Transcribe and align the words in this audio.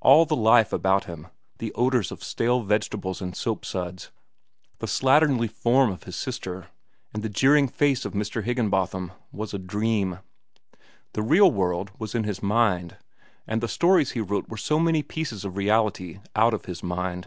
All 0.00 0.24
the 0.26 0.36
life 0.36 0.72
about 0.72 1.06
him—the 1.06 1.72
odors 1.72 2.12
of 2.12 2.22
stale 2.22 2.60
vegetables 2.62 3.20
and 3.20 3.34
soapsuds, 3.34 4.10
the 4.78 4.86
slatternly 4.86 5.50
form 5.50 5.90
of 5.90 6.04
his 6.04 6.14
sister, 6.14 6.68
and 7.12 7.24
the 7.24 7.28
jeering 7.28 7.66
face 7.66 8.04
of 8.04 8.12
Mr. 8.12 8.44
Higginbotham—was 8.44 9.52
a 9.54 9.58
dream. 9.58 10.20
The 11.14 11.22
real 11.22 11.50
world 11.50 11.90
was 11.98 12.14
in 12.14 12.22
his 12.22 12.40
mind, 12.44 12.96
and 13.44 13.60
the 13.60 13.66
stories 13.66 14.12
he 14.12 14.20
wrote 14.20 14.48
were 14.48 14.56
so 14.56 14.78
many 14.78 15.02
pieces 15.02 15.44
of 15.44 15.56
reality 15.56 16.20
out 16.36 16.54
of 16.54 16.66
his 16.66 16.84
mind. 16.84 17.26